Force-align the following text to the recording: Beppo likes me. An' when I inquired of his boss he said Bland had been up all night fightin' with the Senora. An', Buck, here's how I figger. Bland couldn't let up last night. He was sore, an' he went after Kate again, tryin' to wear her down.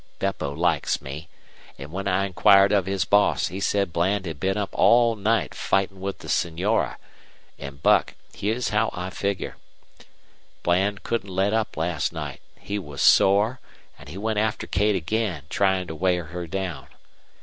Beppo 0.17 0.49
likes 0.51 0.99
me. 0.99 1.29
An' 1.77 1.91
when 1.91 2.07
I 2.07 2.25
inquired 2.25 2.71
of 2.71 2.87
his 2.87 3.05
boss 3.05 3.49
he 3.49 3.59
said 3.59 3.93
Bland 3.93 4.25
had 4.25 4.39
been 4.39 4.57
up 4.57 4.71
all 4.73 5.15
night 5.15 5.53
fightin' 5.53 5.99
with 6.01 6.17
the 6.17 6.27
Senora. 6.27 6.97
An', 7.59 7.75
Buck, 7.83 8.15
here's 8.35 8.69
how 8.69 8.89
I 8.93 9.11
figger. 9.11 9.57
Bland 10.63 11.03
couldn't 11.03 11.29
let 11.29 11.53
up 11.53 11.77
last 11.77 12.13
night. 12.13 12.41
He 12.59 12.79
was 12.79 13.03
sore, 13.03 13.59
an' 13.99 14.07
he 14.07 14.17
went 14.17 14.39
after 14.39 14.65
Kate 14.65 14.95
again, 14.95 15.43
tryin' 15.51 15.85
to 15.85 15.93
wear 15.93 16.23
her 16.23 16.47
down. 16.47 16.87